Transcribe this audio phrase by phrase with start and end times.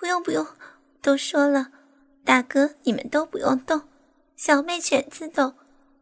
[0.00, 0.46] 不用不用，
[1.02, 1.68] 都说了，
[2.24, 3.82] 大哥你们都不用动，
[4.34, 5.52] 小妹全自动，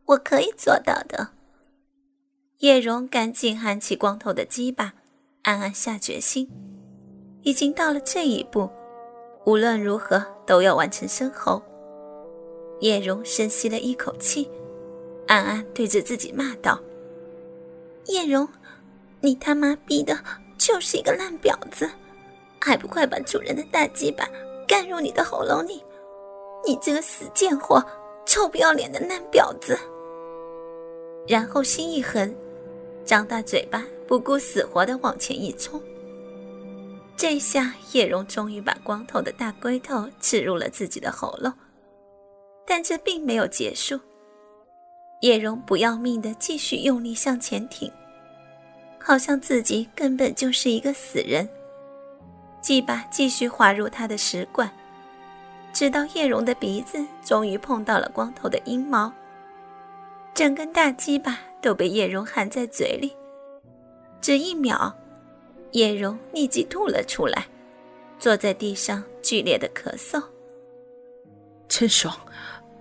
[0.04, 1.30] 我可以做到的。
[2.58, 4.92] 叶蓉赶紧喊起光头的鸡巴，
[5.42, 6.48] 暗暗下决心，
[7.42, 8.70] 已经到了这一步，
[9.44, 11.60] 无论如何都要完成生猴。
[12.80, 14.48] 叶蓉深吸了一口气，
[15.26, 16.80] 暗暗对着自己骂道
[18.06, 18.48] ：“叶蓉，
[19.20, 20.16] 你他妈逼的
[20.56, 21.90] 就是一个烂婊子，
[22.60, 24.28] 还不快把主人的大鸡巴
[24.66, 25.82] 干入你的喉咙里！
[26.66, 27.84] 你这个死贱货，
[28.26, 29.78] 臭不要脸的烂婊子！”
[31.26, 32.34] 然后心一横。
[33.04, 35.80] 张大嘴巴，不顾死活的往前一冲。
[37.16, 41.52] 这下叶蓉终于把光头的大龟头刺入了自己的喉咙，
[42.66, 43.98] 但这并没有结束。
[45.22, 47.90] 叶蓉不要命的继续用力向前挺，
[49.00, 51.48] 好像自己根本就是一个死人。
[52.60, 54.70] 鸡巴继续滑入他的食管，
[55.72, 59.12] 直到叶蓉的鼻子终于碰到了光头的阴毛。
[60.34, 63.16] 整根大鸡巴都被叶蓉含在嘴里，
[64.20, 64.94] 只一秒，
[65.72, 67.46] 叶蓉立即吐了出来，
[68.18, 70.22] 坐在地上剧烈的咳嗽。
[71.68, 72.16] 真爽，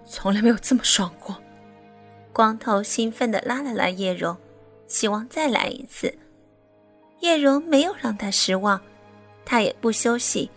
[0.06, 1.36] 从来没有这么爽过。
[2.32, 4.38] 光头兴奋地拉了拉叶蓉，
[4.88, 6.14] 希望再来一次。
[7.22, 8.80] 叶蓉没有让他失望，
[9.50, 10.52] 他也不休息，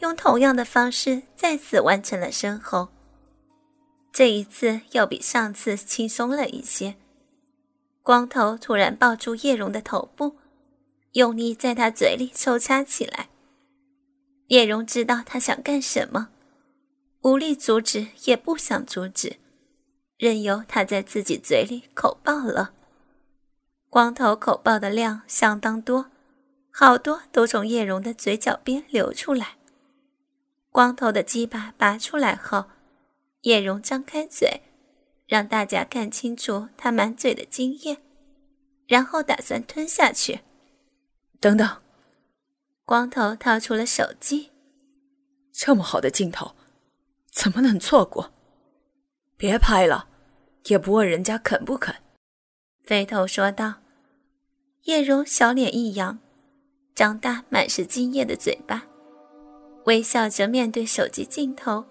[0.00, 2.88] 用同样的方式再次完成了身后。
[4.12, 6.96] 这一次要比上次轻松了一些。
[8.02, 10.34] 光头突然抱住叶蓉的头部，
[11.12, 13.28] 用力在她嘴里抽插起来。
[14.48, 16.30] 叶蓉知道他想干什么，
[17.22, 19.36] 无力阻止，也不想阻止，
[20.18, 22.72] 任由他在自己嘴里口爆了。
[23.88, 26.10] 光头口爆的量相当多，
[26.76, 29.58] 好多都从叶蓉的嘴角边流出来。
[30.70, 32.64] 光头的鸡巴拔出来后。
[33.42, 34.62] 叶蓉张开嘴，
[35.26, 37.98] 让大家看清楚他满嘴的精液，
[38.86, 40.40] 然后打算吞下去。
[41.38, 41.82] 等等，
[42.86, 44.50] 光头掏出了手机，
[45.52, 46.56] 这么好的镜头，
[47.30, 48.32] 怎么能错过？
[49.36, 50.08] 别拍了，
[50.64, 51.94] 也不问人家肯不肯。
[52.82, 53.74] 飞头说道。
[54.84, 56.18] 叶蓉小脸一扬，
[56.94, 58.80] 张大满是津液的嘴巴，
[59.84, 61.84] 微笑着面对手机镜头。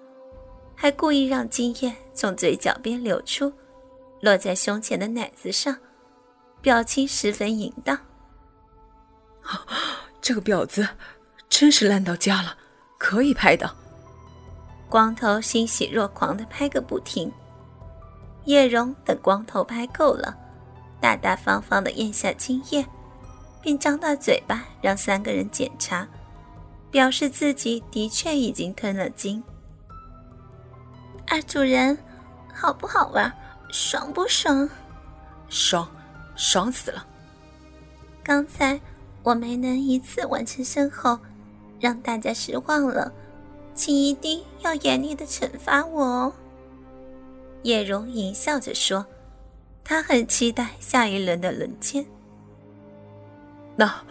[0.75, 3.51] 还故意让津液从嘴角边流出，
[4.21, 5.75] 落在胸前的奶子上，
[6.61, 7.99] 表情十分淫荡。
[10.21, 10.87] 这个婊子
[11.49, 12.57] 真是烂到家了，
[12.97, 13.69] 可以拍的。
[14.89, 17.31] 光头欣喜若狂的拍个不停。
[18.45, 20.35] 叶蓉等光头拍够了，
[21.01, 22.85] 大大方方的咽下精液，
[23.63, 26.05] 并张大嘴巴让三个人检查，
[26.91, 29.41] 表示自己的确已经吞了精。
[31.25, 31.97] 二主人，
[32.53, 33.33] 好不好玩？
[33.71, 34.69] 爽不爽？
[35.47, 35.89] 爽，
[36.35, 37.07] 爽死了！
[38.21, 38.79] 刚才
[39.23, 41.17] 我没能一次完成身后，
[41.79, 43.11] 让大家失望了，
[43.73, 46.33] 请一定要严厉的惩罚我哦。
[47.63, 49.05] 叶蓉淫笑着说
[49.85, 52.05] ：“她很期待下一轮的轮奸。”
[53.75, 54.03] 那，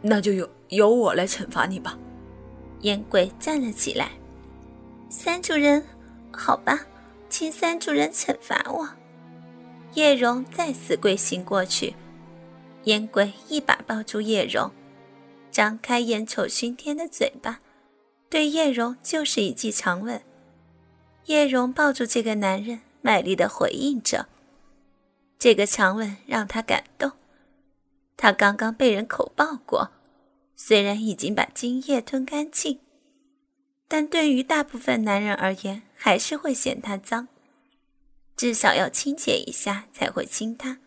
[0.00, 1.98] 那就由由我来惩罚你吧。
[2.82, 4.12] 烟鬼站了起来，
[5.08, 5.84] 三主人。
[6.30, 6.78] 好吧，
[7.28, 8.88] 请三主人惩罚我。
[9.94, 11.94] 叶蓉再次跪行过去，
[12.84, 14.70] 烟鬼一把抱住叶蓉，
[15.50, 17.58] 张开眼瞅熏天的嘴巴，
[18.30, 20.22] 对叶蓉就是一记长吻。
[21.24, 24.28] 叶蓉抱住这个男人，卖力的回应着。
[25.38, 27.10] 这个长吻让他感动。
[28.18, 29.92] 他刚刚被人口爆过，
[30.56, 32.80] 虽然已经把精液吞干净。
[33.86, 37.28] 但对于大部分男人而言，还是会嫌他脏，
[38.36, 40.78] 至少要清洁一下才会亲他。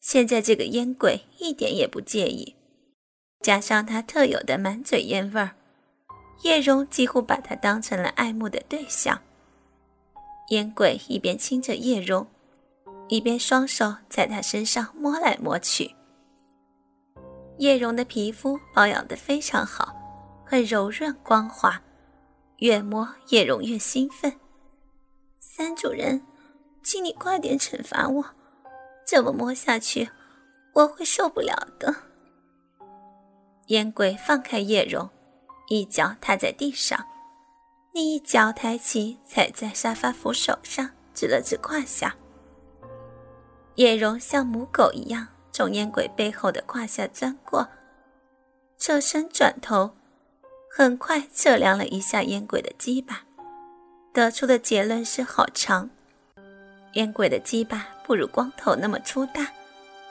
[0.00, 2.54] 现在这个烟鬼一点也不介意，
[3.40, 5.56] 加上他特有的满嘴烟味儿，
[6.42, 9.22] 叶蓉几乎把他当成了爱慕的对象。
[10.50, 12.26] 烟鬼一边亲着叶蓉，
[13.08, 15.94] 一边双手在他身上摸来摸去。
[17.58, 19.94] 叶蓉的皮肤保养得非常好，
[20.44, 21.80] 很柔润光滑。
[22.58, 24.32] 越摸叶蓉越兴奋，
[25.40, 26.24] 三主人，
[26.82, 28.24] 请你快点惩罚我，
[29.06, 30.10] 这么摸下去
[30.72, 31.94] 我会受不了的。
[33.68, 35.08] 烟鬼放开叶蓉，
[35.68, 37.06] 一脚踏在地上，
[37.92, 42.14] 另一脚抬起踩在沙发扶手上，指了指胯下。
[43.74, 47.68] 叶蓉像母狗一样从烟鬼背后的胯下钻过，
[48.76, 49.94] 侧身转头。
[50.68, 53.22] 很快测量了一下烟鬼的鸡巴，
[54.12, 55.88] 得出的结论是好长。
[56.94, 59.52] 烟鬼的鸡巴不如光头那么粗大，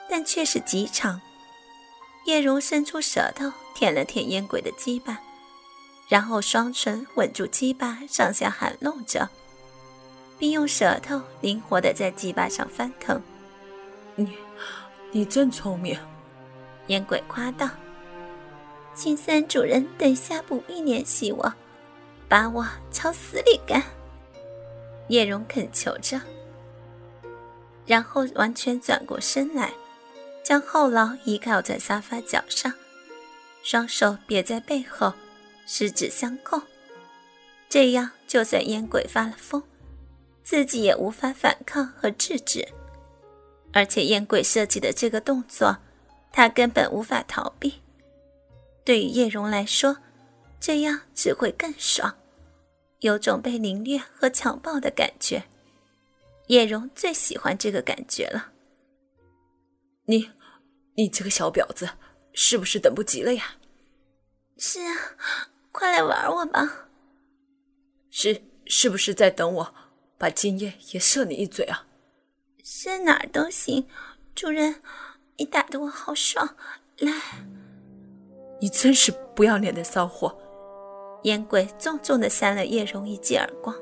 [0.08, 1.20] 但却是极长。
[2.24, 5.20] 叶蓉伸出舌头舔了舔烟鬼的鸡巴，
[6.08, 9.28] 然后双唇吻住鸡巴，上下含弄着，
[10.38, 13.20] 并用舌头灵活地在鸡巴上翻腾。
[14.14, 14.34] 你，
[15.16, 15.96] 你真聪明，
[16.88, 17.70] 烟鬼夸道。
[18.96, 21.54] 请三主人等下不必联系我，
[22.28, 23.80] 把我朝死里干。
[25.06, 26.20] 叶蓉恳求着。
[27.86, 29.72] 然后完全转过身来，
[30.42, 32.72] 将后脑依靠在沙发角上，
[33.62, 35.12] 双手别在背后，
[35.64, 36.60] 十指相扣。
[37.68, 39.62] 这样，就算烟鬼发了疯，
[40.42, 42.66] 自己也无法反抗和制止。
[43.74, 45.78] 而且，烟鬼设计的这个动作，
[46.30, 47.82] 他根本无法逃避。
[48.84, 49.98] 对于叶蓉来说，
[50.60, 52.16] 这样只会更爽，
[53.00, 55.42] 有种被凌虐和强暴的感觉。
[56.46, 58.52] 叶蓉最喜欢这个感觉了。
[60.04, 60.30] 你，
[60.94, 61.90] 你这个小婊子，
[62.32, 63.56] 是不是等不及了呀？
[64.56, 64.94] 是啊，
[65.72, 66.88] 快来玩我吧。
[68.08, 69.74] 是，是不是在等我
[70.16, 71.88] 把今夜也射你一嘴啊？
[72.66, 73.86] 射哪儿都行，
[74.34, 74.76] 主人，
[75.36, 76.56] 你打得我好爽。
[76.98, 77.12] 来，
[78.58, 80.34] 你真是不要脸的骚货！
[81.24, 83.76] 烟鬼重重的扇了叶蓉一记耳光。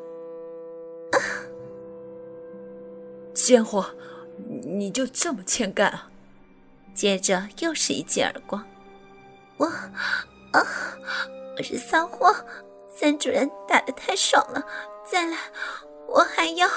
[3.32, 3.88] 贱货，
[4.64, 6.10] 你就这么欠干啊！
[6.92, 8.66] 接着又是一记耳光。
[9.58, 10.66] 我，啊，
[11.56, 12.34] 我是骚货，
[12.92, 14.66] 三主人打的太爽了，
[15.08, 15.38] 再来，
[16.08, 16.68] 我还要。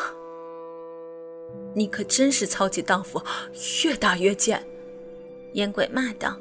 [1.75, 3.22] 你可真是超级荡妇，
[3.83, 4.66] 越打越贱！
[5.54, 6.36] 烟鬼骂道：“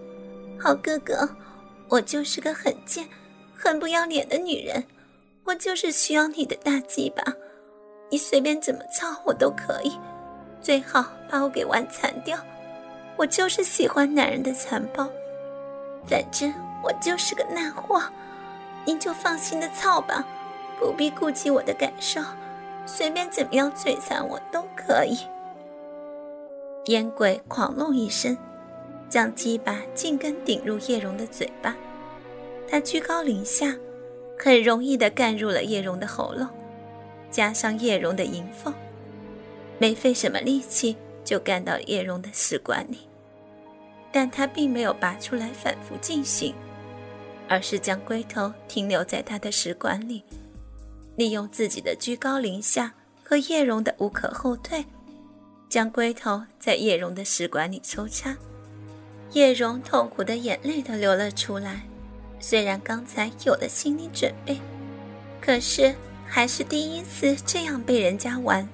[0.59, 1.29] 好哥哥，
[1.89, 3.09] 我就是个很贱、
[3.57, 4.85] 很不要脸的女人，
[5.45, 7.23] 我就是需要你的大鸡巴。”
[8.11, 9.99] 你随便怎么操我都可以，
[10.63, 12.39] 最好把我给玩残掉。
[13.17, 15.11] 我就是喜欢男人的残暴，
[16.07, 16.53] 反正
[16.83, 18.01] 我就是个烂货，
[18.85, 20.25] 您就放心的操吧，
[20.79, 22.21] 不必顾及我的感受，
[22.87, 25.17] 随便怎么样摧残我都可以。
[26.87, 28.37] 烟鬼狂怒一声，
[29.09, 31.75] 将鸡巴尽根顶入叶蓉的嘴巴，
[32.69, 33.75] 他居高临下，
[34.39, 36.47] 很容易的干入了叶蓉的喉咙。
[37.31, 38.73] 加上叶蓉的银凤，
[39.79, 43.09] 没费什么力气就干到叶蓉的食管里，
[44.13, 46.55] 但他并没有拔出来反复进行，
[47.49, 50.23] 而是将龟头停留在他的食管里，
[51.17, 54.85] 利用自己的居高临下和叶蓉的无可后退，
[55.69, 58.37] 将龟头在叶蓉的食管里抽插。
[59.33, 61.83] 叶蓉痛苦的眼泪都流了出来，
[62.39, 64.61] 虽然刚才有了心理准备，
[65.41, 65.95] 可是。
[66.27, 68.67] 还是第一次这样被人家玩，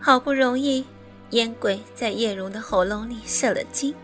[0.00, 0.84] 好不容易
[1.30, 3.94] 烟鬼在叶蓉的喉咙里射了精，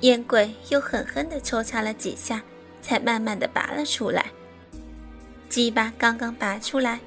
[0.00, 2.42] 烟鬼又狠狠地抽插了几下，
[2.82, 4.26] 才慢慢的拔了出来。
[5.48, 7.00] 鸡巴刚刚拔出来，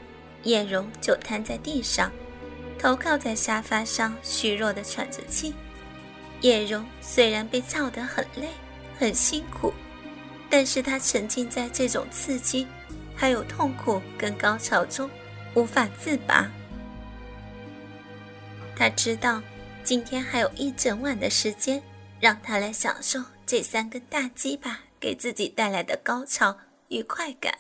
[0.44, 2.12] 叶蓉就瘫在地上，
[2.80, 5.54] 头靠在沙发上，虚弱的喘着气。
[6.42, 8.50] 叶蓉虽然被操得很累、
[8.98, 9.74] 很辛苦，
[10.50, 12.68] 但是她沉浸在这种刺激。
[13.16, 15.08] 还有痛苦跟高潮中，
[15.54, 16.50] 无法自拔。
[18.76, 19.40] 他知道，
[19.84, 21.80] 今天还有一整晚的时间，
[22.20, 27.54] 让他来享受这三根大鸡巴给自己带来的高潮与快感。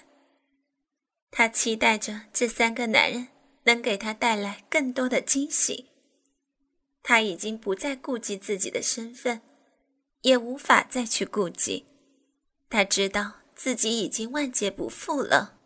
[1.31, 3.29] 她期待着这三个男人
[3.63, 5.89] 能给她带来更多的惊喜。
[7.01, 9.41] 她已经不再顾及自己的身份，
[10.21, 11.87] 也无法再去顾及。
[12.69, 13.41] 她知道。
[13.53, 15.59] 自己已经万劫不复了。